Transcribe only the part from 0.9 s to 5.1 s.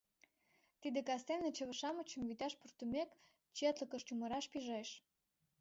кастене чыве-шамычым, вӱташ пуртымек, четлыкыш чумыраш пижеш.